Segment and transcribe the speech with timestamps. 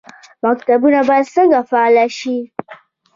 [0.45, 2.37] مکتبونه باید څنګه فعال شي؟